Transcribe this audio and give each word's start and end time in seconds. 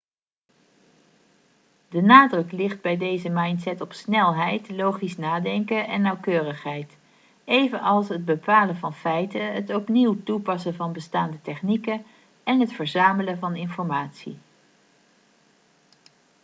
de 1.89 2.01
nadruk 2.01 2.51
ligt 2.51 2.81
bij 2.81 2.97
deze 2.97 3.29
mindset 3.29 3.81
op 3.81 3.93
snelheid 3.93 4.69
logisch 4.69 5.17
nadenken 5.17 5.87
en 5.87 6.01
nauwkeurigheid 6.01 6.97
evenals 7.43 8.09
het 8.09 8.25
bepalen 8.25 8.75
van 8.75 8.93
feiten 8.93 9.53
het 9.53 9.75
opnieuw 9.75 10.23
toepassen 10.23 10.75
van 10.75 10.93
bestaande 10.93 11.41
technieken 11.41 12.05
en 12.43 12.59
het 12.59 12.71
verzamelen 12.73 13.37
van 13.39 13.55
informatie 13.55 14.37